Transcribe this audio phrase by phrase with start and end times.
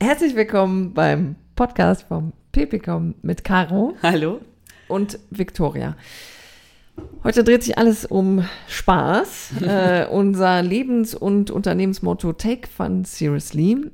[0.00, 3.94] Herzlich willkommen beim Podcast vom Pepicom mit Caro.
[4.02, 4.40] Hallo.
[4.88, 5.96] Und Victoria.
[7.24, 9.52] Heute dreht sich alles um Spaß.
[9.62, 13.90] äh, unser Lebens- und Unternehmensmotto Take Fun Seriously.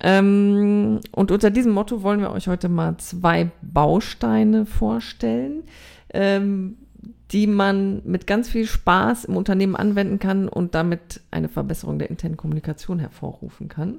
[0.00, 5.64] Ähm, und unter diesem Motto wollen wir euch heute mal zwei Bausteine vorstellen,
[6.14, 6.76] ähm,
[7.32, 12.10] die man mit ganz viel Spaß im Unternehmen anwenden kann und damit eine Verbesserung der
[12.10, 13.98] internen Kommunikation hervorrufen kann.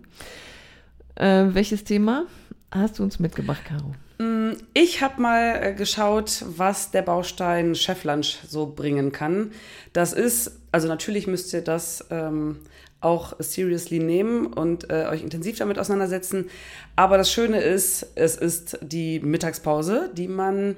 [1.15, 2.25] Äh, welches Thema
[2.71, 3.93] hast du uns mitgebracht, Caro?
[4.19, 9.51] Mm, ich habe mal äh, geschaut, was der Baustein Cheflunch so bringen kann.
[9.93, 12.57] Das ist, also natürlich müsst ihr das ähm,
[13.01, 16.49] auch seriously nehmen und äh, euch intensiv damit auseinandersetzen.
[16.95, 20.75] Aber das Schöne ist, es ist die Mittagspause, die man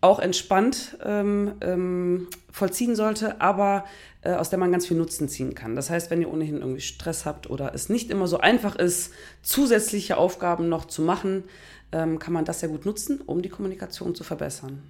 [0.00, 3.84] auch entspannt ähm, ähm, vollziehen sollte, aber
[4.22, 5.74] äh, aus der man ganz viel Nutzen ziehen kann.
[5.74, 9.12] Das heißt, wenn ihr ohnehin irgendwie Stress habt oder es nicht immer so einfach ist,
[9.42, 11.44] zusätzliche Aufgaben noch zu machen,
[11.90, 14.82] ähm, kann man das sehr gut nutzen, um die Kommunikation zu verbessern.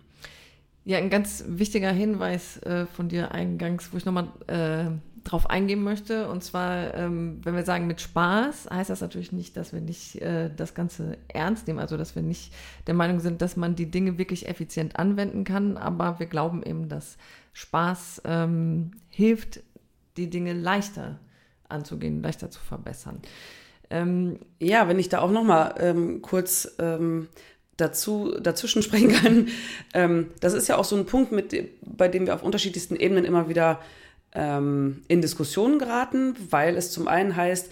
[0.85, 4.87] Ja, ein ganz wichtiger Hinweis äh, von dir eingangs, wo ich nochmal äh,
[5.29, 6.29] drauf eingehen möchte.
[6.29, 10.21] Und zwar, ähm, wenn wir sagen mit Spaß, heißt das natürlich nicht, dass wir nicht
[10.23, 12.53] äh, das Ganze ernst nehmen, also dass wir nicht
[12.87, 16.89] der Meinung sind, dass man die Dinge wirklich effizient anwenden kann, aber wir glauben eben,
[16.89, 17.19] dass
[17.53, 19.61] Spaß ähm, hilft,
[20.17, 21.19] die Dinge leichter
[21.69, 23.21] anzugehen, leichter zu verbessern.
[23.91, 27.29] Ähm, ja, wenn ich da auch noch mal ähm, kurz ähm,
[27.77, 29.49] dazu dazwischen sprechen kann,
[29.95, 33.25] ähm, das ist ja auch so ein Punkt, mit, bei dem wir auf unterschiedlichsten Ebenen
[33.25, 33.81] immer wieder
[34.35, 37.71] ähm, in Diskussionen geraten, weil es zum einen heißt,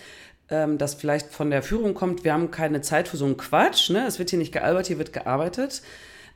[0.49, 3.91] ähm, dass vielleicht von der Führung kommt, wir haben keine Zeit für so einen Quatsch,
[3.91, 4.07] ne?
[4.07, 5.83] es wird hier nicht gealbert, hier wird gearbeitet,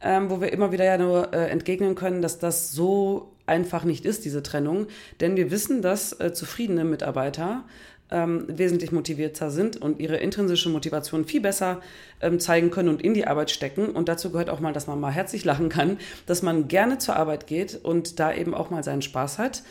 [0.03, 4.05] ähm, wo wir immer wieder ja nur äh, entgegnen können, dass das so einfach nicht
[4.05, 4.87] ist, diese Trennung,
[5.21, 7.65] denn wir wissen, dass äh, zufriedene Mitarbeiter
[8.11, 11.81] ähm, wesentlich motivierter sind und ihre intrinsische Motivation viel besser
[12.21, 13.91] ähm, zeigen können und in die Arbeit stecken.
[13.91, 17.17] Und dazu gehört auch mal, dass man mal herzlich lachen kann, dass man gerne zur
[17.17, 19.63] Arbeit geht und da eben auch mal seinen Spaß hat.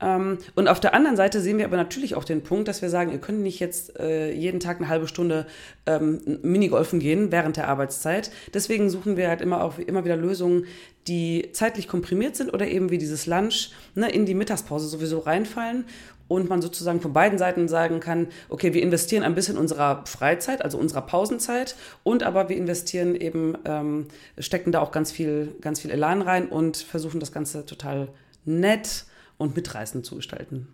[0.00, 2.90] Ähm, und auf der anderen Seite sehen wir aber natürlich auch den Punkt, dass wir
[2.90, 5.46] sagen, ihr könnt nicht jetzt äh, jeden Tag eine halbe Stunde
[5.86, 8.30] ähm, Minigolfen gehen während der Arbeitszeit.
[8.52, 10.66] Deswegen suchen wir halt immer auch immer wieder Lösungen,
[11.08, 15.84] die zeitlich komprimiert sind oder eben wie dieses Lunch ne, in die Mittagspause sowieso reinfallen
[16.28, 20.62] und man sozusagen von beiden Seiten sagen kann, okay, wir investieren ein bisschen unserer Freizeit,
[20.62, 24.08] also unserer Pausenzeit, und aber wir investieren eben, ähm,
[24.38, 28.08] stecken da auch ganz viel, ganz viel Elan rein und versuchen das Ganze total
[28.44, 29.04] nett
[29.38, 30.68] und mitreißend zu gestalten.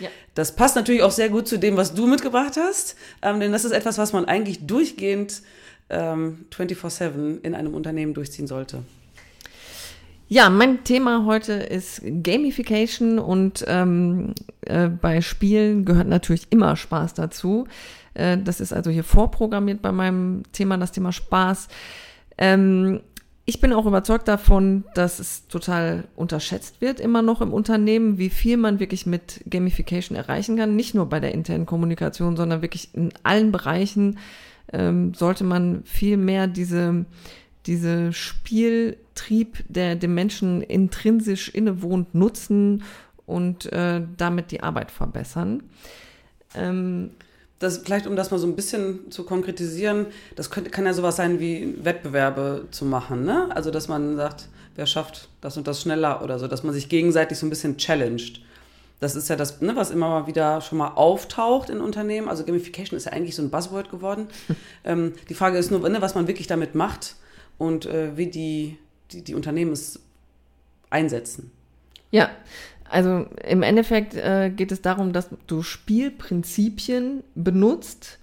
[0.00, 0.08] Ja.
[0.34, 3.64] Das passt natürlich auch sehr gut zu dem, was du mitgebracht hast, ähm, denn das
[3.64, 5.42] ist etwas, was man eigentlich durchgehend
[5.88, 8.82] ähm, 24-7 in einem Unternehmen durchziehen sollte.
[10.28, 17.14] Ja, mein Thema heute ist Gamification und ähm, äh, bei Spielen gehört natürlich immer Spaß
[17.14, 17.68] dazu.
[18.14, 21.68] Äh, das ist also hier vorprogrammiert bei meinem Thema, das Thema Spaß.
[22.38, 23.02] Ähm,
[23.48, 28.28] ich bin auch überzeugt davon, dass es total unterschätzt wird, immer noch im Unternehmen, wie
[28.28, 30.74] viel man wirklich mit Gamification erreichen kann.
[30.74, 34.18] Nicht nur bei der internen Kommunikation, sondern wirklich in allen Bereichen
[34.72, 37.06] ähm, sollte man viel mehr diese,
[37.66, 42.82] diese Spieltrieb, der dem Menschen intrinsisch innewohnt, nutzen
[43.26, 45.62] und äh, damit die Arbeit verbessern.
[46.56, 47.10] Ähm,
[47.58, 51.16] das vielleicht, um das mal so ein bisschen zu konkretisieren, das könnte, kann ja sowas
[51.16, 53.48] sein wie Wettbewerbe zu machen, ne?
[53.54, 56.88] Also, dass man sagt, wer schafft das und das schneller oder so, dass man sich
[56.88, 58.42] gegenseitig so ein bisschen challenged.
[59.00, 62.28] Das ist ja das, ne, was immer mal wieder schon mal auftaucht in Unternehmen.
[62.28, 64.28] Also Gamification ist ja eigentlich so ein Buzzword geworden.
[64.84, 67.16] ähm, die Frage ist nur, ne, was man wirklich damit macht
[67.58, 68.78] und äh, wie die,
[69.12, 70.00] die, die Unternehmen es
[70.88, 71.50] einsetzen.
[72.10, 72.30] Ja,
[72.90, 78.18] also im Endeffekt äh, geht es darum, dass du Spielprinzipien benutzt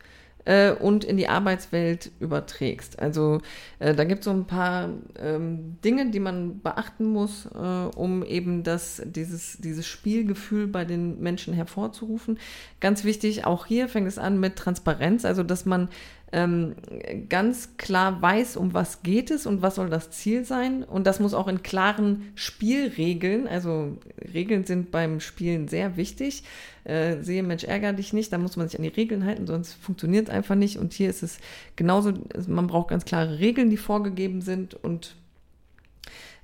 [0.46, 3.00] äh, und in die Arbeitswelt überträgst.
[3.00, 3.42] Also
[3.80, 8.24] äh, da gibt es so ein paar ähm, Dinge, die man beachten muss, äh, um
[8.24, 12.40] eben das, dieses, dieses Spielgefühl bei den Menschen hervorzurufen.
[12.80, 15.90] Ganz wichtig, auch hier fängt es an mit Transparenz, also dass man
[16.34, 16.74] ähm,
[17.30, 20.84] ganz klar weiß, um was geht es und was soll das Ziel sein.
[20.84, 23.98] Und das muss auch in klaren Spielregeln, also
[24.34, 26.44] Regeln sind beim Spielen sehr wichtig.
[26.86, 29.74] Äh, sehe, Mensch, ärger dich nicht, da muss man sich an die Regeln halten, sonst
[29.74, 30.78] funktioniert es einfach nicht.
[30.80, 31.38] Und hier ist es
[31.76, 32.14] genauso,
[32.48, 35.16] man braucht ganz klare Regeln, die vorgegeben sind und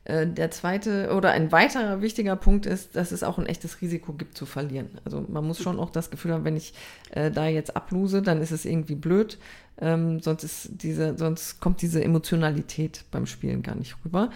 [0.10, 4.38] der zweite oder ein weiterer wichtiger Punkt ist, dass es auch ein echtes Risiko gibt
[4.38, 4.90] zu verlieren.
[5.06, 6.74] Also man muss schon auch das Gefühl haben, wenn ich
[7.12, 9.38] äh, da jetzt ablose, dann ist es irgendwie blöd.
[9.80, 14.30] Ähm, sonst ist diese, sonst kommt diese Emotionalität beim Spielen gar nicht rüber.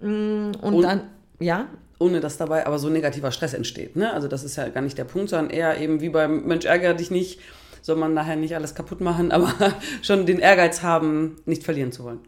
[0.00, 1.02] Mm, und, und dann,
[1.38, 1.66] ja.
[1.98, 3.96] ohne dass dabei aber so negativer Stress entsteht.
[3.96, 4.12] Ne?
[4.12, 6.94] Also das ist ja gar nicht der Punkt, sondern eher eben wie beim Mensch ärgere
[6.94, 7.40] dich nicht,
[7.82, 9.52] soll man nachher nicht alles kaputt machen, aber
[10.02, 12.20] schon den Ehrgeiz haben, nicht verlieren zu wollen.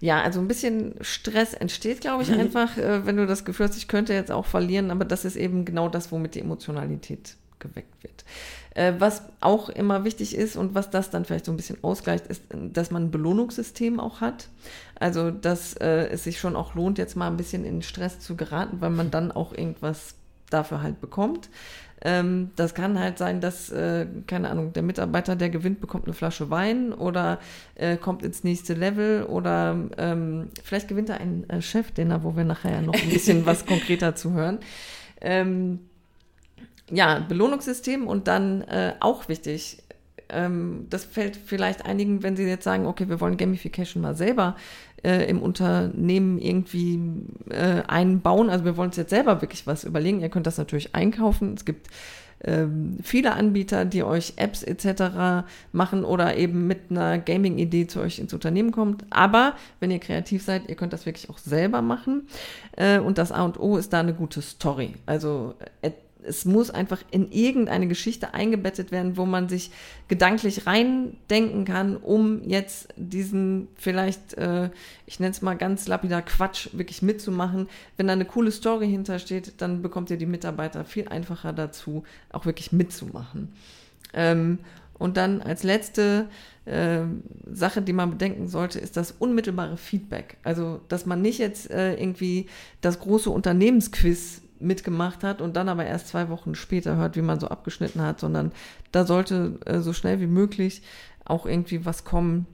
[0.00, 3.76] Ja, also ein bisschen Stress entsteht, glaube ich, einfach, äh, wenn du das Gefühl hast,
[3.76, 8.02] ich könnte jetzt auch verlieren, aber das ist eben genau das, womit die Emotionalität geweckt
[8.02, 8.24] wird.
[8.74, 12.26] Äh, was auch immer wichtig ist und was das dann vielleicht so ein bisschen ausgleicht,
[12.26, 14.48] ist, dass man ein Belohnungssystem auch hat.
[14.98, 18.36] Also, dass äh, es sich schon auch lohnt, jetzt mal ein bisschen in Stress zu
[18.36, 20.14] geraten, weil man dann auch irgendwas
[20.50, 21.48] dafür halt bekommt.
[22.04, 26.14] Ähm, das kann halt sein, dass, äh, keine Ahnung, der Mitarbeiter, der gewinnt, bekommt eine
[26.14, 27.38] Flasche Wein oder
[27.76, 32.44] äh, kommt ins nächste Level oder ähm, vielleicht gewinnt er einen äh, Chef-Dinner, wo wir
[32.44, 34.58] nachher noch ein bisschen was konkreter zu hören.
[35.20, 35.80] Ähm,
[36.90, 39.82] ja, Belohnungssystem und dann äh, auch wichtig,
[40.32, 44.56] ähm, das fällt vielleicht einigen, wenn sie jetzt sagen, okay, wir wollen Gamification mal selber
[45.02, 47.00] äh, im Unternehmen irgendwie
[47.50, 48.50] äh, einbauen.
[48.50, 50.20] Also wir wollen uns jetzt selber wirklich was überlegen.
[50.20, 51.54] Ihr könnt das natürlich einkaufen.
[51.54, 51.88] Es gibt
[52.44, 55.46] ähm, viele Anbieter, die euch Apps etc.
[55.72, 59.04] machen oder eben mit einer Gaming-Idee zu euch ins Unternehmen kommt.
[59.10, 62.26] Aber wenn ihr kreativ seid, ihr könnt das wirklich auch selber machen.
[62.76, 64.94] Äh, und das A und O ist da eine gute Story.
[65.06, 65.92] Also äh,
[66.24, 69.70] es muss einfach in irgendeine Geschichte eingebettet werden, wo man sich
[70.08, 74.70] gedanklich reindenken kann, um jetzt diesen vielleicht, äh,
[75.06, 77.68] ich nenne es mal ganz lapidar Quatsch, wirklich mitzumachen.
[77.96, 82.46] Wenn da eine coole Story hintersteht, dann bekommt ihr die Mitarbeiter viel einfacher dazu, auch
[82.46, 83.52] wirklich mitzumachen.
[84.14, 84.58] Ähm,
[84.98, 86.28] und dann als letzte
[86.64, 87.00] äh,
[87.52, 90.36] Sache, die man bedenken sollte, ist das unmittelbare Feedback.
[90.44, 92.46] Also, dass man nicht jetzt äh, irgendwie
[92.82, 97.40] das große Unternehmensquiz mitgemacht hat und dann aber erst zwei Wochen später hört, wie man
[97.40, 98.52] so abgeschnitten hat, sondern
[98.92, 100.82] da sollte äh, so schnell wie möglich
[101.24, 102.46] auch irgendwie was kommen,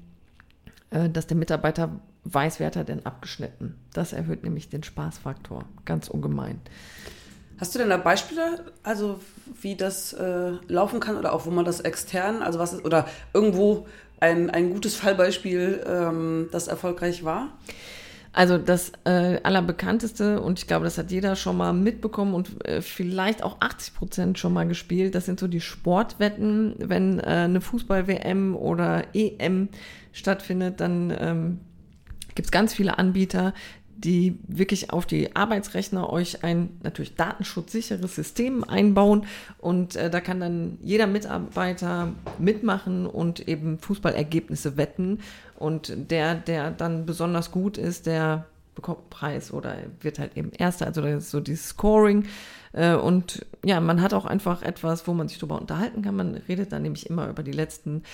[0.90, 3.74] äh, dass der Mitarbeiter weiß, wer hat er denn abgeschnitten.
[3.92, 6.60] Das erhöht nämlich den Spaßfaktor ganz ungemein.
[7.58, 9.18] Hast du denn da Beispiele, also
[9.60, 13.06] wie das äh, laufen kann oder auch wo man das extern, also was ist, oder
[13.34, 13.86] irgendwo
[14.20, 17.48] ein, ein gutes Fallbeispiel, ähm, das erfolgreich war?
[18.38, 22.82] Also das äh, allerbekannteste, und ich glaube, das hat jeder schon mal mitbekommen und äh,
[22.82, 26.76] vielleicht auch 80 Prozent schon mal gespielt, das sind so die Sportwetten.
[26.78, 29.70] Wenn äh, eine Fußball-WM oder EM
[30.12, 31.58] stattfindet, dann ähm,
[32.36, 33.54] gibt es ganz viele Anbieter,
[33.98, 39.26] die wirklich auf die Arbeitsrechner euch ein natürlich datenschutzsicheres System einbauen.
[39.58, 45.18] Und äh, da kann dann jeder Mitarbeiter mitmachen und eben Fußballergebnisse wetten.
[45.56, 48.46] Und der, der dann besonders gut ist, der
[48.76, 52.26] bekommt Preis oder wird halt eben Erster, also das ist so dieses Scoring.
[52.72, 56.36] Äh, und ja, man hat auch einfach etwas, wo man sich drüber unterhalten kann, man
[56.48, 58.04] redet dann nämlich immer über die letzten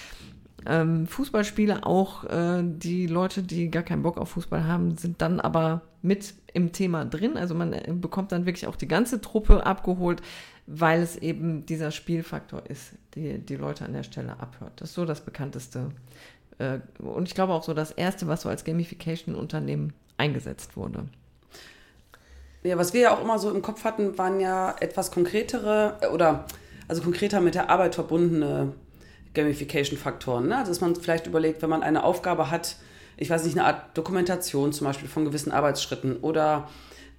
[0.66, 5.40] ähm, Fußballspiele auch äh, die Leute, die gar keinen Bock auf Fußball haben, sind dann
[5.40, 7.36] aber mit im Thema drin.
[7.36, 10.22] Also man äh, bekommt dann wirklich auch die ganze Truppe abgeholt,
[10.66, 14.72] weil es eben dieser Spielfaktor ist, die die Leute an der Stelle abhört.
[14.80, 15.90] Das ist so das bekannteste
[16.58, 21.08] äh, und ich glaube auch so das erste, was so als Gamification-Unternehmen eingesetzt wurde.
[22.62, 26.06] Ja, was wir ja auch immer so im Kopf hatten, waren ja etwas konkretere äh,
[26.08, 26.46] oder
[26.88, 28.72] also konkreter mit der Arbeit verbundene
[29.34, 30.48] Gamification-Faktoren.
[30.48, 30.56] Ne?
[30.56, 32.76] Also dass man vielleicht überlegt, wenn man eine Aufgabe hat,
[33.16, 36.68] ich weiß nicht, eine Art Dokumentation zum Beispiel von gewissen Arbeitsschritten oder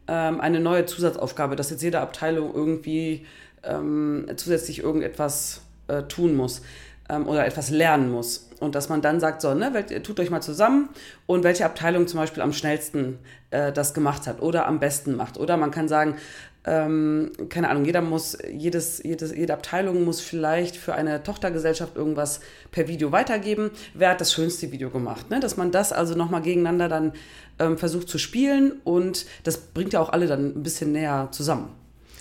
[0.07, 3.25] ähm, eine neue Zusatzaufgabe, dass jetzt jede Abteilung irgendwie
[3.63, 6.61] ähm, zusätzlich irgendetwas äh, tun muss
[7.09, 8.49] ähm, oder etwas lernen muss.
[8.59, 10.89] Und dass man dann sagt, so, ne, tut euch mal zusammen
[11.25, 13.19] und welche Abteilung zum Beispiel am schnellsten
[13.51, 15.37] äh, das gemacht hat oder am besten macht.
[15.37, 16.15] Oder man kann sagen,
[16.65, 22.39] ähm, keine Ahnung, jeder muss, jedes, jedes, jede Abteilung muss vielleicht für eine Tochtergesellschaft irgendwas
[22.71, 23.69] per Video weitergeben.
[23.93, 25.29] Wer hat das schönste Video gemacht?
[25.29, 25.39] Ne?
[25.39, 27.13] Dass man das also nochmal gegeneinander dann
[27.59, 31.69] ähm, versucht zu spielen und das bringt ja auch alle dann ein bisschen näher zusammen.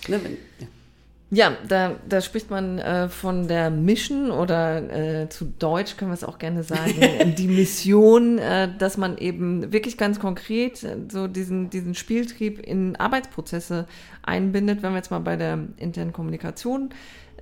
[0.07, 0.23] Ne?
[0.23, 0.67] Wenn, ja.
[1.35, 6.13] Ja, da, da spricht man äh, von der Mission oder äh, zu Deutsch können wir
[6.13, 11.27] es auch gerne sagen, die Mission, äh, dass man eben wirklich ganz konkret äh, so
[11.27, 13.85] diesen, diesen Spieltrieb in Arbeitsprozesse
[14.23, 16.91] einbindet, wenn wir jetzt mal bei der internen Kommunikation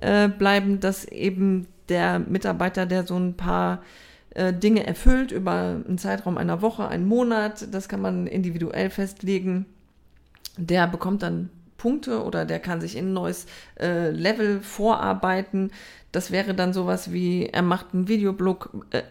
[0.00, 3.80] äh, bleiben, dass eben der Mitarbeiter, der so ein paar
[4.30, 9.66] äh, Dinge erfüllt über einen Zeitraum einer Woche, einen Monat, das kann man individuell festlegen,
[10.56, 11.50] der bekommt dann
[11.84, 13.44] Punkte oder der kann sich in ein neues
[13.78, 15.70] äh, Level vorarbeiten.
[16.12, 19.02] Das wäre dann sowas wie, er macht einen Videoblog, äh,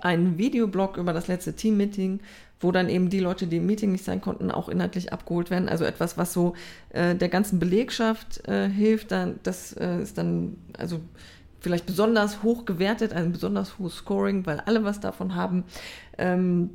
[0.00, 2.18] einen Videoblog über das letzte Team-Meeting,
[2.58, 5.68] wo dann eben die Leute, die im Meeting nicht sein konnten, auch inhaltlich abgeholt werden.
[5.68, 6.54] Also etwas, was so
[6.90, 9.12] äh, der ganzen Belegschaft äh, hilft.
[9.12, 10.98] Dann, das äh, ist dann also
[11.60, 15.62] vielleicht besonders hoch gewertet, ein besonders hohes Scoring, weil alle was davon haben.
[16.18, 16.70] Ähm,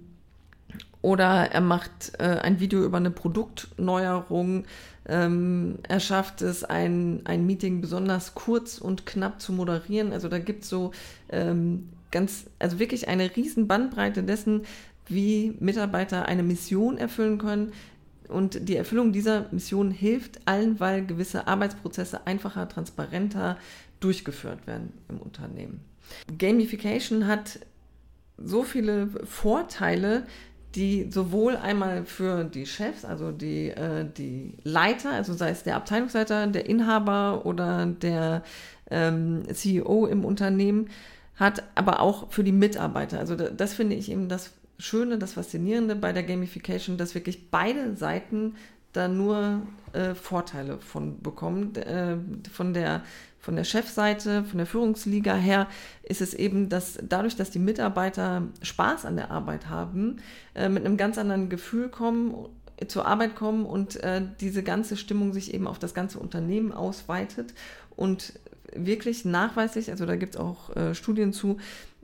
[1.03, 4.63] oder er macht äh, ein Video über eine Produktneuerung.
[5.07, 10.13] Ähm, er schafft es, ein, ein Meeting besonders kurz und knapp zu moderieren.
[10.13, 10.91] Also da gibt es so
[11.29, 14.61] ähm, ganz, also wirklich eine riesen Bandbreite dessen,
[15.07, 17.73] wie Mitarbeiter eine Mission erfüllen können.
[18.29, 23.57] Und die Erfüllung dieser Mission hilft allen, weil gewisse Arbeitsprozesse einfacher, transparenter
[23.99, 25.81] durchgeführt werden im Unternehmen.
[26.37, 27.59] Gamification hat
[28.37, 30.25] so viele Vorteile,
[30.75, 35.75] die sowohl einmal für die Chefs, also die, äh, die Leiter, also sei es der
[35.75, 38.43] Abteilungsleiter, der Inhaber oder der
[38.89, 40.89] ähm, CEO im Unternehmen,
[41.35, 43.19] hat, aber auch für die Mitarbeiter.
[43.19, 47.49] Also das, das finde ich eben das Schöne, das Faszinierende bei der Gamification, dass wirklich
[47.51, 48.55] beide Seiten
[48.91, 49.61] da nur
[49.93, 51.75] äh, Vorteile von bekommen.
[51.75, 52.17] Äh,
[52.51, 53.03] von der
[53.43, 55.67] von der Chefseite, von der Führungsliga her
[56.01, 60.21] ist es eben, dass dadurch, dass die Mitarbeiter Spaß an der Arbeit haben,
[60.55, 62.33] äh, mit einem ganz anderen Gefühl kommen,
[62.87, 67.53] zur Arbeit kommen und äh, diese ganze Stimmung sich eben auf das ganze Unternehmen ausweitet
[67.97, 68.31] und
[68.73, 71.57] wirklich nachweislich, also da gibt es auch äh, Studien zu,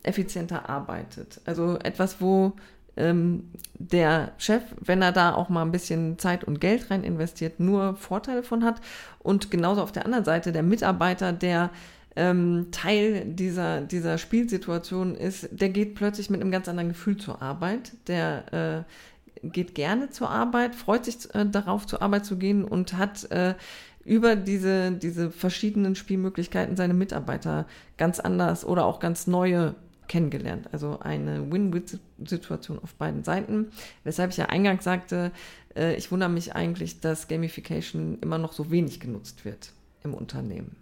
[0.03, 1.39] effizienter arbeitet.
[1.45, 2.53] Also etwas, wo
[2.97, 7.59] ähm, der Chef, wenn er da auch mal ein bisschen Zeit und Geld rein investiert,
[7.59, 8.81] nur Vorteile von hat.
[9.19, 11.69] Und genauso auf der anderen Seite der Mitarbeiter, der
[12.15, 17.41] ähm, Teil dieser, dieser Spielsituation ist, der geht plötzlich mit einem ganz anderen Gefühl zur
[17.41, 17.93] Arbeit.
[18.07, 22.93] Der äh, geht gerne zur Arbeit, freut sich äh, darauf, zur Arbeit zu gehen und
[22.93, 23.55] hat äh,
[24.03, 27.65] über diese, diese verschiedenen Spielmöglichkeiten seine Mitarbeiter
[27.97, 29.75] ganz anders oder auch ganz neue
[30.09, 30.67] kennengelernt.
[30.73, 33.71] Also eine Win-Win-Situation auf beiden Seiten.
[34.03, 35.31] Weshalb ich ja eingangs sagte,
[35.75, 39.71] äh, ich wundere mich eigentlich, dass Gamification immer noch so wenig genutzt wird
[40.03, 40.75] im Unternehmen.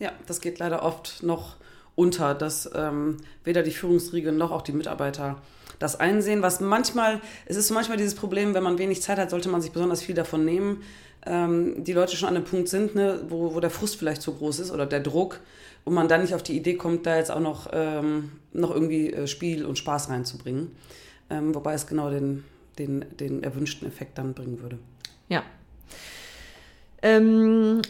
[0.00, 1.56] Ja, das geht leider oft noch
[1.94, 5.40] unter, dass ähm, weder die Führungsriege noch auch die Mitarbeiter
[5.78, 6.42] das einsehen.
[6.42, 9.72] Was manchmal, es ist manchmal dieses Problem, wenn man wenig Zeit hat, sollte man sich
[9.72, 10.82] besonders viel davon nehmen.
[11.26, 14.32] Ähm, die Leute schon an einem Punkt sind, ne, wo, wo der Frust vielleicht zu
[14.32, 15.40] groß ist oder der Druck
[15.84, 19.12] und man dann nicht auf die Idee kommt, da jetzt auch noch, ähm, noch irgendwie
[19.12, 20.72] äh, Spiel und Spaß reinzubringen.
[21.28, 22.44] Ähm, wobei es genau den,
[22.78, 24.78] den, den erwünschten Effekt dann bringen würde.
[25.28, 25.42] Ja.
[27.02, 27.82] Ähm,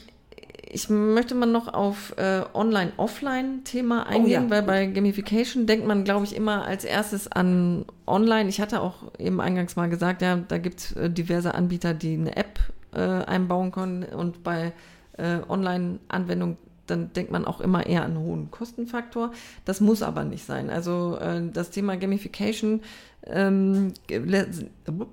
[0.69, 4.51] ich möchte mal noch auf äh, Online-Offline-Thema oh eingehen, oh, ja.
[4.51, 8.49] weil bei Gamification denkt man, glaube ich, immer als erstes an Online.
[8.49, 12.15] Ich hatte auch eben eingangs mal gesagt, ja, da gibt es äh, diverse Anbieter, die
[12.15, 12.59] eine App
[12.97, 14.73] äh, einbauen können und bei
[15.19, 19.33] äh, Online-Anwendungen dann denkt man auch immer eher an einen hohen Kostenfaktor.
[19.65, 20.71] Das muss aber nicht sein.
[20.71, 22.81] Also äh, das Thema Gamification
[23.27, 24.47] ähm, lä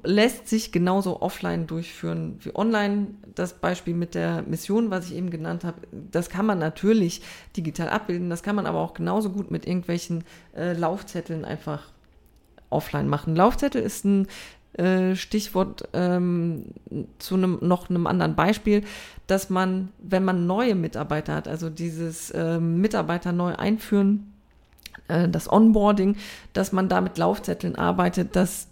[0.03, 3.07] lässt sich genauso offline durchführen wie online.
[3.33, 7.21] Das Beispiel mit der Mission, was ich eben genannt habe, das kann man natürlich
[7.57, 8.29] digital abbilden.
[8.29, 10.23] Das kann man aber auch genauso gut mit irgendwelchen
[10.55, 11.91] äh, Laufzetteln einfach
[12.69, 13.35] offline machen.
[13.35, 14.27] Laufzettel ist ein
[14.73, 16.65] äh, Stichwort ähm,
[17.19, 18.83] zu einem noch einem anderen Beispiel,
[19.27, 24.33] dass man, wenn man neue Mitarbeiter hat, also dieses äh, Mitarbeiter neu einführen,
[25.07, 26.17] äh, das Onboarding,
[26.53, 28.67] dass man da mit Laufzetteln arbeitet, dass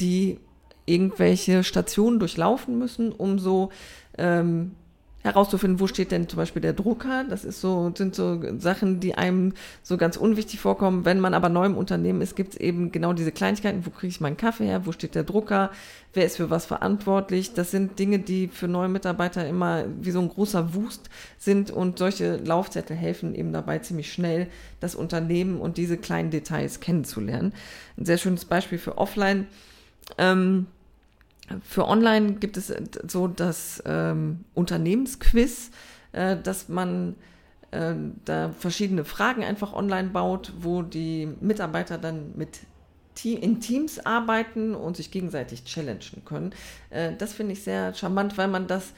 [0.00, 0.38] die
[0.86, 3.70] irgendwelche Stationen durchlaufen müssen, um so
[4.18, 4.72] ähm,
[5.22, 7.24] herauszufinden, wo steht denn zum Beispiel der Drucker.
[7.28, 11.04] Das ist so, sind so Sachen, die einem so ganz unwichtig vorkommen.
[11.04, 13.84] Wenn man aber neu im Unternehmen ist, gibt es eben genau diese Kleinigkeiten.
[13.84, 14.86] Wo kriege ich meinen Kaffee her?
[14.86, 15.70] Wo steht der Drucker?
[16.14, 17.52] Wer ist für was verantwortlich?
[17.52, 21.98] Das sind Dinge, die für neue Mitarbeiter immer wie so ein großer Wust sind und
[21.98, 24.48] solche Laufzettel helfen eben dabei ziemlich schnell
[24.80, 27.52] das Unternehmen und diese kleinen Details kennenzulernen.
[27.98, 29.46] Ein sehr schönes Beispiel für Offline.
[30.16, 30.66] Ähm,
[31.62, 32.72] für online gibt es
[33.06, 35.70] so das ähm, Unternehmensquiz,
[36.12, 37.16] äh, dass man
[37.70, 42.60] äh, da verschiedene Fragen einfach online baut, wo die Mitarbeiter dann mit
[43.22, 46.52] in Teams arbeiten und sich gegenseitig challengen können.
[46.88, 48.92] Äh, das finde ich sehr charmant, weil man das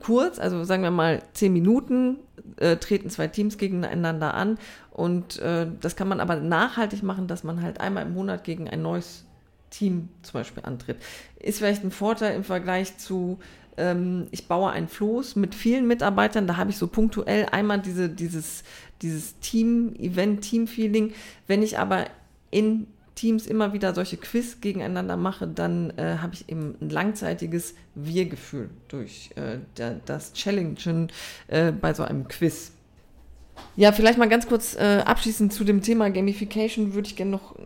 [0.00, 2.16] kurz, also sagen wir mal zehn Minuten,
[2.56, 4.58] äh, treten zwei Teams gegeneinander an
[4.90, 8.68] und äh, das kann man aber nachhaltig machen, dass man halt einmal im Monat gegen
[8.68, 9.24] ein neues
[9.70, 10.96] Team zum Beispiel antritt.
[11.38, 13.38] Ist vielleicht ein Vorteil im Vergleich zu,
[13.76, 18.08] ähm, ich baue ein Floß mit vielen Mitarbeitern, da habe ich so punktuell einmal diese,
[18.08, 18.64] dieses,
[19.02, 21.12] dieses Team-Event, Team-Feeling.
[21.46, 22.06] Wenn ich aber
[22.50, 27.74] in Teams immer wieder solche Quiz gegeneinander mache, dann äh, habe ich eben ein langzeitiges
[27.94, 31.08] Wir-Gefühl durch äh, der, das Challengen
[31.48, 32.72] äh, bei so einem Quiz.
[33.74, 37.56] Ja, vielleicht mal ganz kurz äh, abschließend zu dem Thema Gamification würde ich gerne noch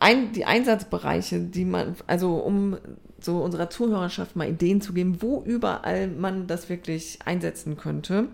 [0.00, 2.76] ein, die Einsatzbereiche, die man, also um
[3.20, 8.28] so unserer Zuhörerschaft mal Ideen zu geben, wo überall man das wirklich einsetzen könnte.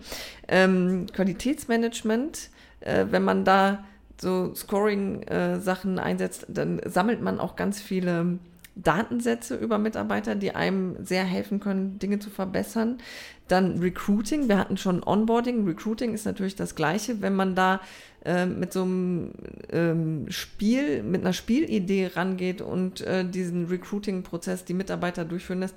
[0.47, 2.49] Ähm, Qualitätsmanagement,
[2.81, 3.83] äh, wenn man da
[4.21, 8.39] so Scoring-Sachen äh, einsetzt, dann sammelt man auch ganz viele
[8.75, 12.97] Datensätze über Mitarbeiter, die einem sehr helfen können, Dinge zu verbessern.
[13.47, 14.49] Dann Recruiting.
[14.49, 15.65] Wir hatten schon Onboarding.
[15.65, 17.21] Recruiting ist natürlich das Gleiche.
[17.21, 17.79] Wenn man da
[18.25, 19.31] äh, mit so einem
[19.71, 25.75] ähm, Spiel, mit einer Spielidee rangeht und äh, diesen Recruiting-Prozess die Mitarbeiter durchführen lässt,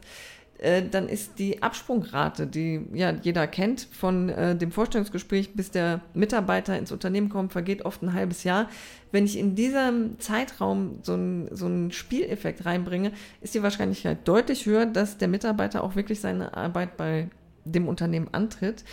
[0.58, 6.00] äh, dann ist die Absprungrate, die ja jeder kennt, von äh, dem Vorstellungsgespräch bis der
[6.14, 8.68] Mitarbeiter ins Unternehmen kommt, vergeht oft ein halbes Jahr.
[9.12, 14.66] Wenn ich in diesem Zeitraum so einen so einen Spieleffekt reinbringe, ist die Wahrscheinlichkeit deutlich
[14.66, 17.28] höher, dass der Mitarbeiter auch wirklich seine Arbeit bei
[17.64, 18.84] dem Unternehmen antritt.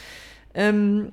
[0.54, 1.12] Ähm,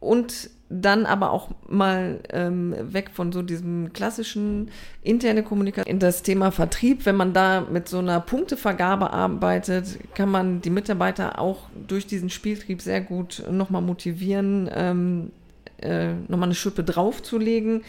[0.00, 4.70] und dann aber auch mal ähm, weg von so diesem klassischen
[5.02, 7.04] interne Kommunikation in das Thema Vertrieb.
[7.06, 12.30] Wenn man da mit so einer Punktevergabe arbeitet, kann man die Mitarbeiter auch durch diesen
[12.30, 15.32] Spieltrieb sehr gut nochmal motivieren, ähm,
[15.82, 17.82] äh, nochmal eine Schippe draufzulegen.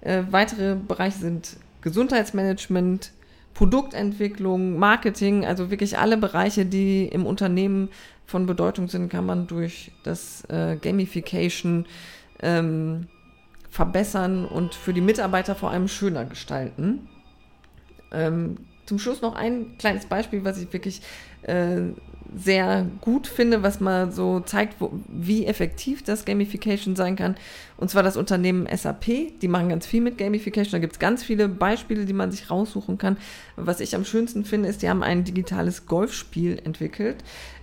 [0.00, 3.10] Äh, weitere Bereiche sind Gesundheitsmanagement,
[3.54, 7.88] Produktentwicklung, Marketing, also wirklich alle Bereiche, die im Unternehmen
[8.28, 11.86] von Bedeutung sind, kann man durch das äh, Gamification
[12.40, 13.08] ähm,
[13.70, 17.08] verbessern und für die Mitarbeiter vor allem schöner gestalten.
[18.12, 21.00] Ähm, zum Schluss noch ein kleines Beispiel, was ich wirklich
[21.42, 21.80] äh,
[22.36, 27.36] sehr gut finde, was mal so zeigt, wo, wie effektiv das Gamification sein kann.
[27.76, 29.38] Und zwar das Unternehmen SAP.
[29.40, 30.72] Die machen ganz viel mit Gamification.
[30.72, 33.16] Da gibt es ganz viele Beispiele, die man sich raussuchen kann.
[33.56, 37.16] Was ich am schönsten finde, ist, die haben ein digitales Golfspiel entwickelt,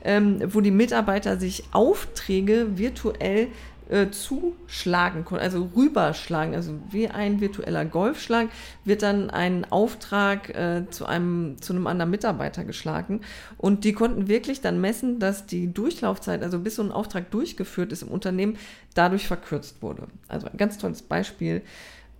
[0.04, 3.50] ähm, wo die Mitarbeiter sich Aufträge virtuell
[3.90, 8.50] äh, zuschlagen also rüberschlagen, also wie ein virtueller Golfschlag,
[8.84, 13.22] wird dann ein Auftrag äh, zu einem zu einem anderen Mitarbeiter geschlagen
[13.58, 17.92] und die konnten wirklich dann messen, dass die Durchlaufzeit, also bis so ein Auftrag durchgeführt
[17.92, 18.58] ist im Unternehmen,
[18.94, 20.08] dadurch verkürzt wurde.
[20.28, 21.62] Also ein ganz tolles Beispiel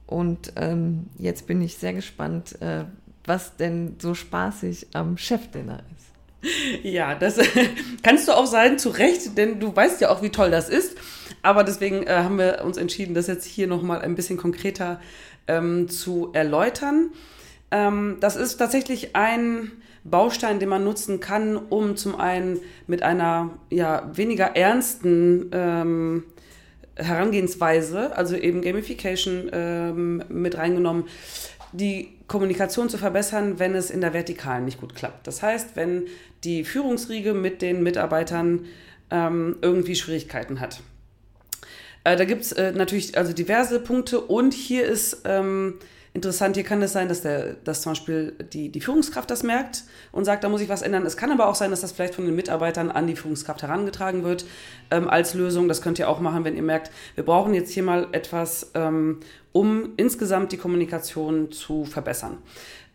[0.08, 2.86] und ähm, jetzt bin ich sehr gespannt, äh,
[3.26, 6.84] was denn so spaßig am Chefdinner ist.
[6.84, 7.40] Ja, das
[8.04, 10.96] kannst du auch sein, zu Recht, denn du weißt ja auch, wie toll das ist.
[11.42, 15.00] Aber deswegen äh, haben wir uns entschieden, das jetzt hier nochmal ein bisschen konkreter
[15.48, 17.12] ähm, zu erläutern.
[17.72, 19.72] Ähm, das ist tatsächlich ein
[20.04, 26.24] Baustein, den man nutzen kann, um zum einen mit einer ja, weniger ernsten ähm,
[26.96, 31.06] Herangehensweise, also eben Gamification ähm, mit reingenommen,
[31.74, 35.28] die Kommunikation zu verbessern, wenn es in der Vertikalen nicht gut klappt.
[35.28, 36.04] Das heißt, wenn
[36.44, 38.66] die Führungsriege mit den Mitarbeitern
[39.12, 40.82] ähm, irgendwie Schwierigkeiten hat.
[42.06, 45.80] Äh, da gibt es äh, natürlich also diverse Punkte und hier ist ähm,
[46.14, 49.84] interessant, hier kann es sein, dass, der, dass zum Beispiel die, die Führungskraft das merkt
[50.12, 51.04] und sagt, da muss ich was ändern.
[51.06, 54.24] Es kann aber auch sein, dass das vielleicht von den Mitarbeitern an die Führungskraft herangetragen
[54.24, 54.46] wird
[54.92, 55.68] ähm, als Lösung.
[55.68, 59.20] Das könnt ihr auch machen, wenn ihr merkt, wir brauchen jetzt hier mal etwas, ähm,
[59.52, 62.38] um insgesamt die Kommunikation zu verbessern.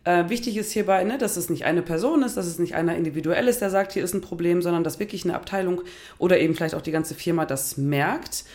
[0.05, 2.95] Äh, wichtig ist hierbei, ne, dass es nicht eine Person ist, dass es nicht einer
[2.95, 5.81] individuell ist, der sagt, hier ist ein Problem, sondern dass wirklich eine Abteilung
[6.17, 8.45] oder eben vielleicht auch die ganze Firma das merkt.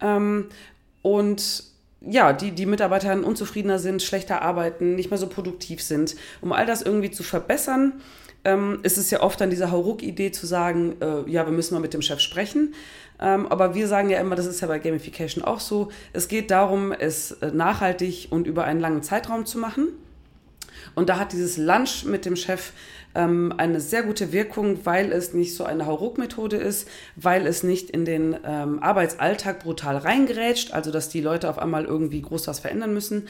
[0.00, 0.46] Ähm,
[1.02, 1.64] und
[2.00, 6.14] ja, die, die Mitarbeiter unzufriedener sind, schlechter arbeiten, nicht mehr so produktiv sind.
[6.40, 7.94] Um all das irgendwie zu verbessern,
[8.44, 11.80] ähm, ist es ja oft dann diese Hauruck-Idee zu sagen, äh, ja, wir müssen mal
[11.80, 12.74] mit dem Chef sprechen.
[13.20, 16.52] Ähm, aber wir sagen ja immer, das ist ja bei Gamification auch so, es geht
[16.52, 19.88] darum, es äh, nachhaltig und über einen langen Zeitraum zu machen.
[20.94, 22.72] Und da hat dieses Lunch mit dem Chef
[23.18, 27.90] ähm, eine sehr gute Wirkung, weil es nicht so eine Hauruck-Methode ist, weil es nicht
[27.90, 32.60] in den ähm, Arbeitsalltag brutal reingerätscht, also dass die Leute auf einmal irgendwie groß was
[32.60, 33.28] verändern müssen.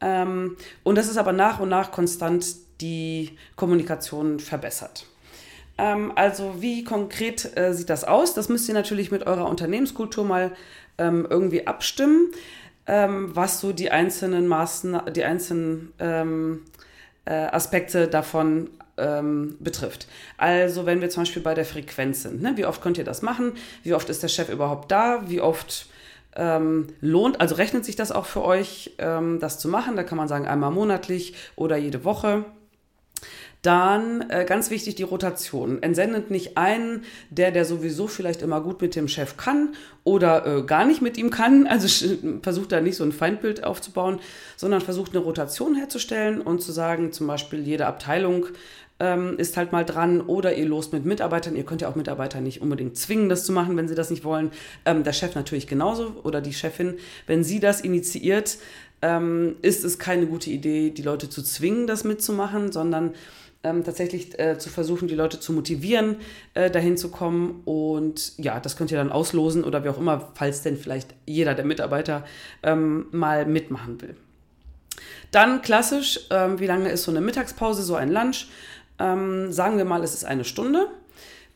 [0.00, 2.44] Ähm, und das ist aber nach und nach konstant
[2.80, 5.06] die Kommunikation verbessert.
[5.78, 8.34] Ähm, also wie konkret äh, sieht das aus?
[8.34, 10.50] Das müsst ihr natürlich mit eurer Unternehmenskultur mal
[10.98, 12.32] ähm, irgendwie abstimmen,
[12.88, 16.62] ähm, was so die einzelnen Maßnahmen, die einzelnen ähm,
[17.24, 20.06] äh, Aspekte davon ähm, betrifft.
[20.36, 22.52] Also wenn wir zum Beispiel bei der Frequenz sind, ne?
[22.56, 23.52] wie oft könnt ihr das machen?
[23.82, 25.22] Wie oft ist der Chef überhaupt da?
[25.26, 25.86] Wie oft
[26.36, 29.96] ähm, lohnt, also rechnet sich das auch für euch, ähm, das zu machen?
[29.96, 32.44] Da kann man sagen einmal monatlich oder jede Woche.
[33.64, 35.82] Dann äh, ganz wichtig die Rotation.
[35.82, 39.70] Entsendet nicht einen, der, der sowieso vielleicht immer gut mit dem Chef kann
[40.04, 41.66] oder äh, gar nicht mit ihm kann.
[41.74, 41.88] Also
[42.42, 44.20] versucht da nicht so ein Feindbild aufzubauen,
[44.56, 48.46] sondern versucht eine Rotation herzustellen und zu sagen, zum Beispiel jede Abteilung
[49.00, 51.56] ähm, ist halt mal dran oder ihr lost mit Mitarbeitern.
[51.56, 54.24] Ihr könnt ja auch Mitarbeiter nicht unbedingt zwingen, das zu machen, wenn sie das nicht
[54.24, 54.50] wollen.
[54.84, 56.96] Ähm, der Chef natürlich genauso oder die Chefin.
[57.26, 58.58] Wenn sie das initiiert,
[59.00, 63.14] ähm, ist es keine gute Idee, die Leute zu zwingen, das mitzumachen, sondern
[63.64, 66.16] ähm, tatsächlich äh, zu versuchen, die Leute zu motivieren,
[66.54, 67.62] äh, dahin zu kommen.
[67.64, 71.54] Und ja, das könnt ihr dann auslosen oder wie auch immer, falls denn vielleicht jeder
[71.54, 72.24] der Mitarbeiter
[72.62, 74.14] ähm, mal mitmachen will.
[75.30, 78.46] Dann klassisch, ähm, wie lange ist so eine Mittagspause, so ein Lunch?
[79.00, 80.88] Ähm, sagen wir mal, es ist eine Stunde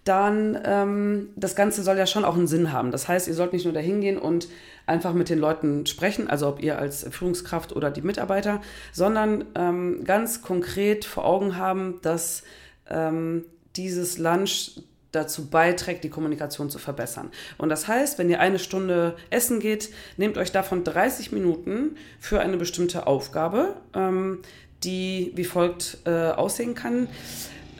[0.08, 2.90] dann ähm, das Ganze soll ja schon auch einen Sinn haben.
[2.90, 4.48] Das heißt, ihr sollt nicht nur dahin gehen und
[4.86, 10.04] einfach mit den Leuten sprechen, also ob ihr als Führungskraft oder die Mitarbeiter, sondern ähm,
[10.04, 12.42] ganz konkret vor Augen haben, dass
[12.88, 13.44] ähm,
[13.76, 14.80] dieses Lunch
[15.12, 17.30] dazu beiträgt, die Kommunikation zu verbessern.
[17.56, 22.40] Und das heißt, wenn ihr eine Stunde essen geht, nehmt euch davon 30 Minuten für
[22.40, 24.40] eine bestimmte Aufgabe, ähm,
[24.84, 27.08] die wie folgt äh, aussehen kann.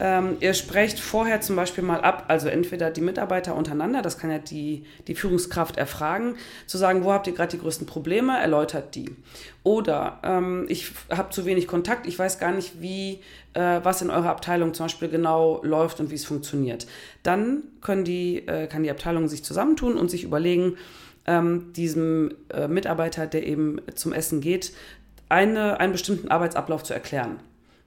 [0.00, 4.30] Ähm, ihr sprecht vorher zum Beispiel mal ab, also entweder die Mitarbeiter untereinander, das kann
[4.30, 8.94] ja die, die Führungskraft erfragen, zu sagen, wo habt ihr gerade die größten Probleme, erläutert
[8.94, 9.10] die.
[9.64, 13.20] Oder ähm, ich habe zu wenig Kontakt, ich weiß gar nicht, wie,
[13.54, 16.86] äh, was in eurer Abteilung zum Beispiel genau läuft und wie es funktioniert.
[17.22, 20.76] Dann können die, äh, kann die Abteilung sich zusammentun und sich überlegen,
[21.26, 24.72] ähm, diesem äh, Mitarbeiter, der eben zum Essen geht,
[25.28, 27.38] eine, einen bestimmten Arbeitsablauf zu erklären.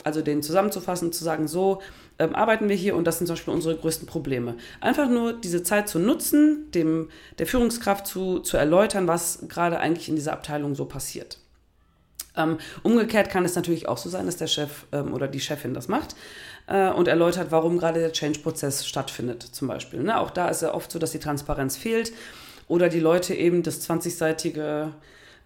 [0.03, 1.81] Also den zusammenzufassen, zu sagen, so
[2.19, 4.55] ähm, arbeiten wir hier und das sind zum Beispiel unsere größten Probleme.
[4.79, 7.09] Einfach nur diese Zeit zu nutzen, dem,
[7.39, 11.37] der Führungskraft zu, zu erläutern, was gerade eigentlich in dieser Abteilung so passiert.
[12.35, 15.73] Ähm, umgekehrt kann es natürlich auch so sein, dass der Chef ähm, oder die Chefin
[15.73, 16.15] das macht
[16.67, 20.01] äh, und erläutert, warum gerade der Change-Prozess stattfindet, zum Beispiel.
[20.01, 20.17] Ne?
[20.19, 22.13] Auch da ist ja oft so, dass die Transparenz fehlt
[22.67, 24.91] oder die Leute eben das 20-seitige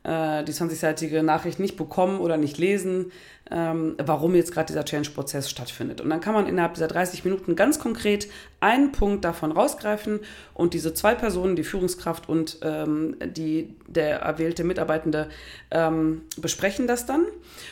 [0.06, 3.12] äh, die 20-seitige Nachricht nicht bekommen oder nicht lesen,
[3.50, 6.02] ähm, warum jetzt gerade dieser Change-Prozess stattfindet.
[6.02, 8.28] Und dann kann man innerhalb dieser 30 Minuten ganz konkret
[8.60, 10.20] einen Punkt davon rausgreifen
[10.54, 15.30] und diese zwei Personen, die Führungskraft und ähm, die, der erwählte Mitarbeitende,
[15.72, 17.26] ähm, besprechen das dann.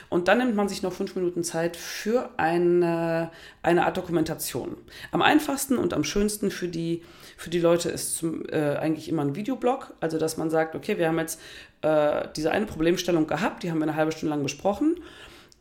[0.10, 4.76] Und dann nimmt man sich noch fünf Minuten Zeit für eine, eine Art Dokumentation.
[5.12, 7.04] Am einfachsten und am schönsten für die
[7.38, 9.94] für die Leute ist zum, äh, eigentlich immer ein Videoblog.
[10.00, 11.40] Also, dass man sagt, okay, wir haben jetzt
[11.82, 14.98] äh, diese eine Problemstellung gehabt, die haben wir eine halbe Stunde lang besprochen.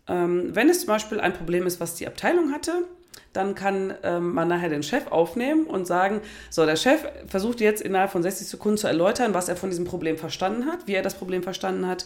[0.08, 2.84] Ähm, wenn es zum Beispiel ein Problem ist, was die Abteilung hatte,
[3.32, 7.82] dann kann ähm, man nachher den Chef aufnehmen und sagen, so, der Chef versucht jetzt
[7.82, 11.02] innerhalb von 60 Sekunden zu erläutern, was er von diesem Problem verstanden hat, wie er
[11.02, 12.04] das Problem verstanden hat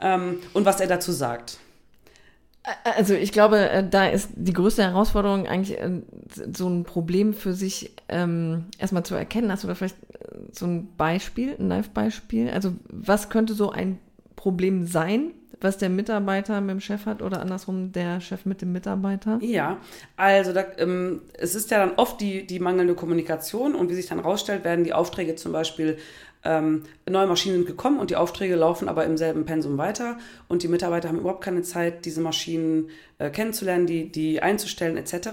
[0.00, 1.58] ähm, und was er dazu sagt.
[2.84, 6.02] Also ich glaube, äh, da ist die größte Herausforderung eigentlich äh,
[6.54, 9.50] so ein Problem für sich ähm, erstmal zu erkennen.
[9.50, 12.50] Hast du da vielleicht äh, so ein Beispiel, ein Live-Beispiel?
[12.50, 13.98] Also was könnte so ein
[14.36, 18.72] Problem sein, was der Mitarbeiter mit dem Chef hat oder andersrum der Chef mit dem
[18.72, 19.38] Mitarbeiter?
[19.40, 19.78] Ja,
[20.16, 24.06] also da, ähm, es ist ja dann oft die, die mangelnde Kommunikation und wie sich
[24.06, 25.98] dann rausstellt, werden die Aufträge zum Beispiel
[26.44, 30.62] ähm, neue Maschinen sind gekommen und die Aufträge laufen aber im selben Pensum weiter und
[30.62, 35.28] die Mitarbeiter haben überhaupt keine Zeit, diese Maschinen äh, kennenzulernen, die, die einzustellen etc.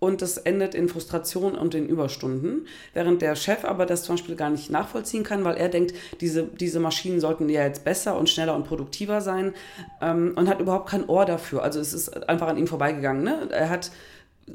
[0.00, 4.34] Und das endet in Frustration und in Überstunden, während der Chef aber das zum Beispiel
[4.34, 8.28] gar nicht nachvollziehen kann, weil er denkt, diese, diese Maschinen sollten ja jetzt besser und
[8.28, 9.52] schneller und produktiver sein
[10.00, 11.62] ähm, und hat überhaupt kein Ohr dafür.
[11.62, 13.22] Also es ist einfach an ihm vorbeigegangen.
[13.22, 13.48] Ne?
[13.50, 13.92] Er hat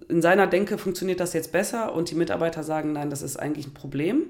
[0.10, 3.68] in seiner Denke funktioniert das jetzt besser und die Mitarbeiter sagen, nein, das ist eigentlich
[3.68, 4.24] ein Problem.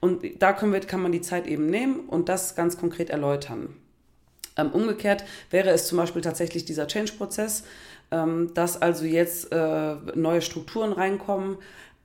[0.00, 3.74] Und da können wir, kann man die Zeit eben nehmen und das ganz konkret erläutern.
[4.56, 7.64] Ähm, umgekehrt wäre es zum Beispiel tatsächlich dieser Change-Prozess,
[8.10, 11.58] ähm, dass also jetzt äh, neue Strukturen reinkommen,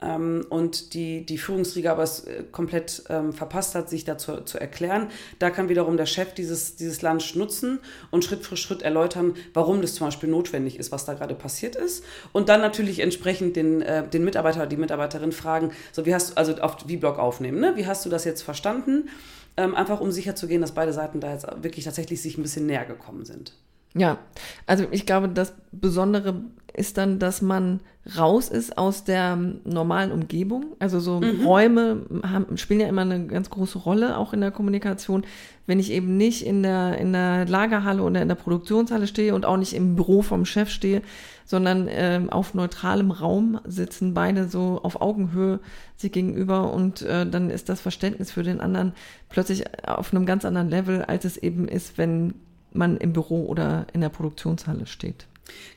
[0.03, 5.07] und die, die Führungsriege aber es äh, komplett ähm, verpasst hat, sich dazu zu erklären.
[5.39, 7.79] Da kann wiederum der Chef dieses, dieses Lunch nutzen
[8.11, 11.75] und Schritt für Schritt erläutern, warum das zum Beispiel notwendig ist, was da gerade passiert
[11.75, 12.03] ist.
[12.31, 16.37] Und dann natürlich entsprechend den, äh, den Mitarbeiter die Mitarbeiterin fragen, so wie hast du,
[16.37, 17.73] also auf V-Blog aufnehmen, ne?
[17.75, 19.09] wie hast du das jetzt verstanden?
[19.55, 22.41] Ähm, einfach um sicher zu gehen, dass beide Seiten da jetzt wirklich tatsächlich sich ein
[22.41, 23.53] bisschen näher gekommen sind.
[23.95, 24.17] Ja,
[24.65, 26.41] also ich glaube, das Besondere
[26.73, 27.81] ist dann, dass man
[28.17, 30.75] raus ist aus der normalen Umgebung.
[30.79, 31.45] Also so mhm.
[31.45, 35.23] Räume haben, spielen ja immer eine ganz große Rolle, auch in der Kommunikation.
[35.67, 39.45] Wenn ich eben nicht in der, in der Lagerhalle oder in der Produktionshalle stehe und
[39.45, 41.01] auch nicht im Büro vom Chef stehe,
[41.45, 45.59] sondern äh, auf neutralem Raum sitzen, beide so auf Augenhöhe
[45.95, 48.93] sich gegenüber und äh, dann ist das Verständnis für den anderen
[49.29, 52.33] plötzlich auf einem ganz anderen Level, als es eben ist, wenn
[52.71, 55.27] man im Büro oder in der Produktionshalle steht.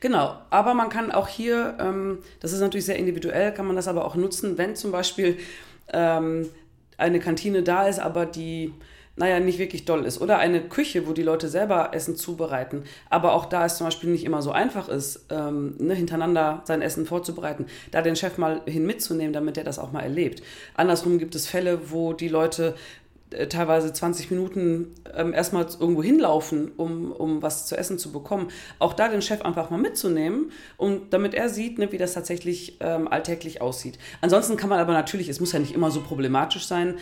[0.00, 3.88] Genau, aber man kann auch hier, ähm, das ist natürlich sehr individuell, kann man das
[3.88, 5.38] aber auch nutzen, wenn zum Beispiel
[5.92, 6.48] ähm,
[6.96, 8.72] eine Kantine da ist, aber die,
[9.16, 10.20] naja, nicht wirklich doll ist.
[10.20, 14.10] Oder eine Küche, wo die Leute selber Essen zubereiten, aber auch da es zum Beispiel
[14.10, 18.62] nicht immer so einfach ist, ähm, ne, hintereinander sein Essen vorzubereiten, da den Chef mal
[18.66, 20.42] hin mitzunehmen, damit er das auch mal erlebt.
[20.74, 22.74] Andersrum gibt es Fälle, wo die Leute
[23.48, 28.48] teilweise 20 Minuten ähm, erstmal irgendwo hinlaufen, um, um was zu essen zu bekommen.
[28.78, 32.76] Auch da den Chef einfach mal mitzunehmen, und damit er sieht, ne, wie das tatsächlich
[32.80, 33.98] ähm, alltäglich aussieht.
[34.20, 36.96] Ansonsten kann man aber natürlich, es muss ja nicht immer so problematisch sein,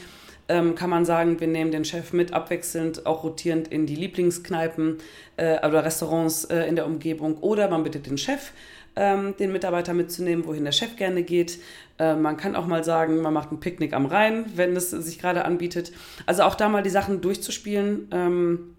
[0.49, 4.99] ähm, kann man sagen, wir nehmen den Chef mit abwechselnd, auch rotierend in die Lieblingskneipen
[5.37, 7.39] äh, oder Restaurants äh, in der Umgebung.
[7.39, 8.53] Oder man bittet den Chef,
[8.97, 11.59] ähm, den Mitarbeiter mitzunehmen, wohin der Chef gerne geht.
[11.99, 15.19] Äh, man kann auch mal sagen, man macht ein Picknick am Rhein, wenn es sich
[15.19, 15.93] gerade anbietet.
[16.27, 18.09] Also auch da mal die Sachen durchzuspielen.
[18.13, 18.77] Ähm,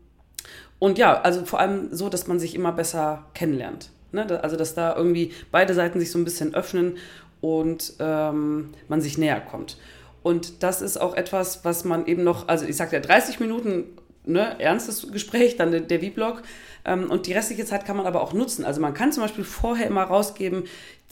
[0.78, 3.90] und ja, also vor allem so, dass man sich immer besser kennenlernt.
[4.12, 4.40] Ne?
[4.44, 6.98] Also dass da irgendwie beide Seiten sich so ein bisschen öffnen
[7.42, 9.78] und ähm, man sich näher kommt.
[10.26, 13.84] Und das ist auch etwas, was man eben noch, also ich sagte ja 30 Minuten
[14.24, 16.42] ne, ernstes Gespräch, dann der, V-Blog.
[16.84, 18.66] Ähm, und die restliche Zeit kann man aber auch nutzen.
[18.66, 20.64] Also man kann zum Beispiel vorher immer rausgeben,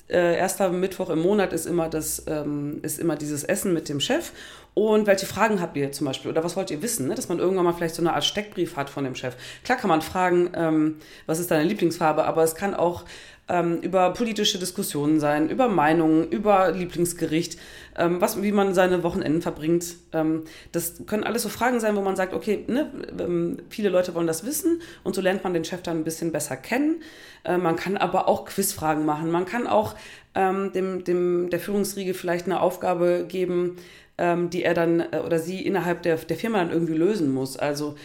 [0.09, 3.99] äh, erster Mittwoch im Monat ist immer, das, ähm, ist immer dieses Essen mit dem
[3.99, 4.31] Chef.
[4.73, 6.31] Und welche Fragen habt ihr zum Beispiel?
[6.31, 7.07] Oder was wollt ihr wissen?
[7.07, 7.13] Ne?
[7.13, 9.35] Dass man irgendwann mal vielleicht so eine Art Steckbrief hat von dem Chef.
[9.63, 10.97] Klar kann man fragen, ähm,
[11.27, 13.05] was ist deine Lieblingsfarbe, aber es kann auch
[13.47, 17.59] ähm, über politische Diskussionen sein, über Meinungen, über Lieblingsgericht,
[17.97, 19.85] ähm, was, wie man seine Wochenenden verbringt.
[20.13, 24.15] Ähm, das können alles so Fragen sein, wo man sagt, okay, ne, ähm, viele Leute
[24.15, 27.01] wollen das wissen und so lernt man den Chef dann ein bisschen besser kennen.
[27.43, 29.31] Äh, man kann aber auch Quizfragen machen.
[29.31, 29.95] Man kann auch
[30.35, 33.77] ähm, dem, dem, der Führungsriege vielleicht eine Aufgabe geben,
[34.17, 37.57] ähm, die er dann äh, oder sie innerhalb der, der Firma dann irgendwie lösen muss.
[37.57, 37.95] Also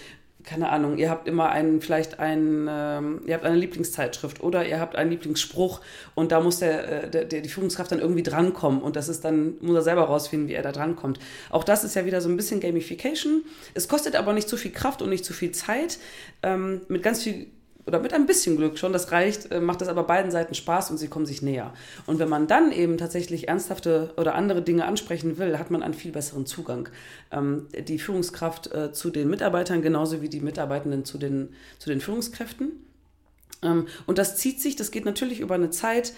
[0.44, 4.80] keine Ahnung, ihr habt immer einen, vielleicht einen, ähm, ihr habt eine Lieblingszeitschrift oder ihr
[4.80, 5.80] habt einen Lieblingsspruch
[6.14, 9.24] und da muss der, äh, der, der, die Führungskraft dann irgendwie drankommen und das ist
[9.24, 11.18] dann, muss er selber rausfinden, wie er da drankommt.
[11.50, 13.42] Auch das ist ja wieder so ein bisschen Gamification.
[13.74, 15.98] Es kostet aber nicht zu viel Kraft und nicht zu viel Zeit.
[16.42, 17.48] Ähm, mit ganz viel
[17.88, 20.90] oder mit ein bisschen Glück schon, das reicht, äh, macht das aber beiden Seiten Spaß
[20.90, 21.72] und sie kommen sich näher.
[22.06, 25.94] Und wenn man dann eben tatsächlich ernsthafte oder andere Dinge ansprechen will, hat man einen
[25.94, 26.90] viel besseren Zugang.
[27.32, 32.00] Ähm, die Führungskraft äh, zu den Mitarbeitern genauso wie die Mitarbeitenden zu den, zu den
[32.00, 32.72] Führungskräften.
[33.62, 36.12] Ähm, und das zieht sich, das geht natürlich über eine Zeit,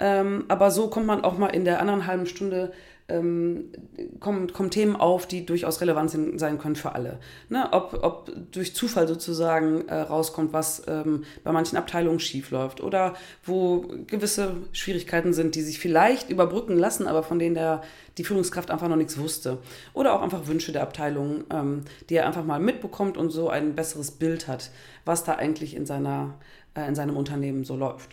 [0.00, 2.72] ähm, aber so kommt man auch mal in der anderen halben Stunde
[3.08, 3.72] ähm,
[4.20, 7.18] kommen, kommen Themen auf, die durchaus relevant sind, sein können für alle.
[7.48, 7.68] Ne?
[7.72, 13.86] Ob, ob durch Zufall sozusagen äh, rauskommt, was ähm, bei manchen Abteilungen schiefläuft oder wo
[14.06, 17.82] gewisse Schwierigkeiten sind, die sich vielleicht überbrücken lassen, aber von denen der,
[18.18, 19.58] die Führungskraft einfach noch nichts wusste.
[19.94, 23.74] Oder auch einfach Wünsche der Abteilung, ähm, die er einfach mal mitbekommt und so ein
[23.74, 24.70] besseres Bild hat,
[25.04, 26.34] was da eigentlich in, seiner,
[26.74, 28.10] äh, in seinem Unternehmen so läuft.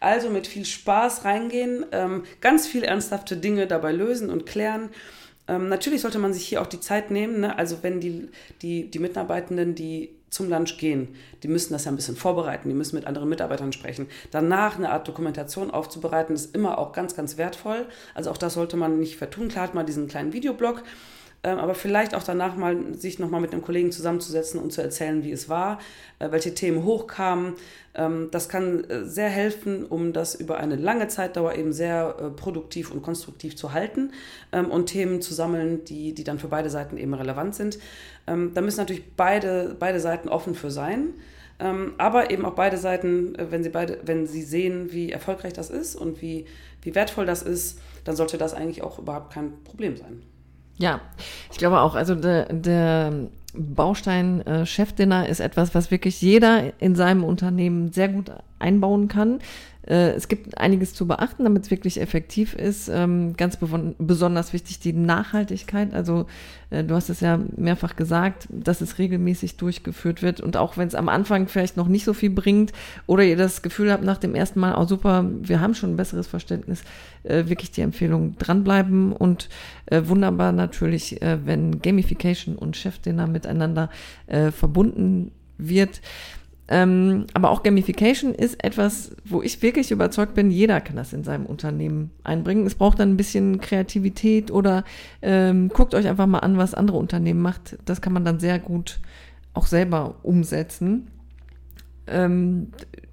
[0.00, 4.90] Also mit viel Spaß reingehen, ähm, ganz viel ernsthafte Dinge dabei lösen und klären.
[5.48, 7.40] Ähm, natürlich sollte man sich hier auch die Zeit nehmen.
[7.40, 7.58] Ne?
[7.58, 8.28] Also wenn die,
[8.62, 12.74] die, die Mitarbeitenden, die zum Lunch gehen, die müssen das ja ein bisschen vorbereiten, die
[12.74, 14.06] müssen mit anderen Mitarbeitern sprechen.
[14.30, 17.86] Danach eine Art Dokumentation aufzubereiten, ist immer auch ganz, ganz wertvoll.
[18.14, 19.48] Also auch das sollte man nicht vertun.
[19.48, 20.82] Klar hat man diesen kleinen Videoblog,
[21.50, 25.30] aber vielleicht auch danach mal sich nochmal mit einem Kollegen zusammenzusetzen und zu erzählen, wie
[25.30, 25.78] es war,
[26.18, 27.54] äh, welche Themen hochkamen.
[27.94, 32.30] Ähm, das kann äh, sehr helfen, um das über eine lange Zeitdauer eben sehr äh,
[32.30, 34.12] produktiv und konstruktiv zu halten
[34.52, 37.78] ähm, und Themen zu sammeln, die, die dann für beide Seiten eben relevant sind.
[38.26, 41.14] Da müssen natürlich beide, beide Seiten offen für sein.
[41.96, 45.96] aber eben auch beide Seiten, wenn sie, beide, wenn sie sehen, wie erfolgreich das ist
[45.96, 46.44] und wie,
[46.82, 50.22] wie wertvoll das ist, dann sollte das eigentlich auch überhaupt kein Problem sein.
[50.78, 51.00] Ja,
[51.50, 53.12] ich glaube auch, also der, der
[53.54, 59.40] Baustein äh, Chefdinner ist etwas, was wirklich jeder in seinem Unternehmen sehr gut einbauen kann.
[59.88, 62.88] Äh, es gibt einiges zu beachten, damit es wirklich effektiv ist.
[62.88, 63.58] Ähm, ganz
[63.98, 65.94] besonders wichtig die Nachhaltigkeit.
[65.94, 66.26] Also
[66.70, 70.40] äh, du hast es ja mehrfach gesagt, dass es regelmäßig durchgeführt wird.
[70.40, 72.72] Und auch wenn es am Anfang vielleicht noch nicht so viel bringt
[73.06, 75.96] oder ihr das Gefühl habt nach dem ersten Mal, oh super, wir haben schon ein
[75.96, 76.82] besseres Verständnis,
[77.22, 79.12] äh, wirklich die Empfehlung dranbleiben.
[79.12, 79.48] Und
[79.90, 83.88] wunderbar natürlich, wenn Gamification und Chefdinner miteinander
[84.52, 86.02] verbunden wird.
[86.70, 91.24] Ähm, aber auch Gamification ist etwas, wo ich wirklich überzeugt bin, jeder kann das in
[91.24, 92.66] seinem Unternehmen einbringen.
[92.66, 94.84] Es braucht dann ein bisschen Kreativität oder
[95.22, 97.78] ähm, guckt euch einfach mal an, was andere Unternehmen macht.
[97.86, 99.00] Das kann man dann sehr gut
[99.54, 101.08] auch selber umsetzen.
[102.06, 102.68] Ähm,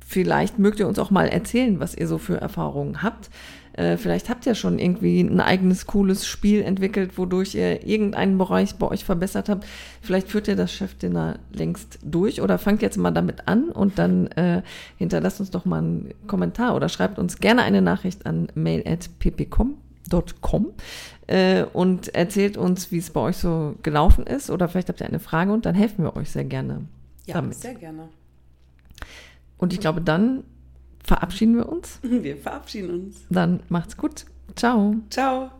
[0.05, 3.29] vielleicht mögt ihr uns auch mal erzählen, was ihr so für Erfahrungen habt.
[3.75, 8.75] Äh, vielleicht habt ihr schon irgendwie ein eigenes cooles Spiel entwickelt, wodurch ihr irgendeinen Bereich
[8.75, 9.65] bei euch verbessert habt.
[10.01, 14.27] Vielleicht führt ihr das Chefdinner längst durch oder fangt jetzt mal damit an und dann
[14.27, 14.61] äh,
[14.97, 19.75] hinterlasst uns doch mal einen Kommentar oder schreibt uns gerne eine Nachricht an mail.ppcom.com
[21.27, 25.07] äh, und erzählt uns, wie es bei euch so gelaufen ist oder vielleicht habt ihr
[25.07, 26.85] eine Frage und dann helfen wir euch sehr gerne.
[27.25, 27.55] Ja, damit.
[27.55, 28.07] sehr gerne.
[29.57, 30.43] Und ich glaube, dann
[31.05, 31.99] verabschieden wir uns.
[32.01, 33.25] Wir verabschieden uns.
[33.29, 34.25] Dann macht's gut.
[34.55, 34.95] Ciao.
[35.09, 35.51] Ciao.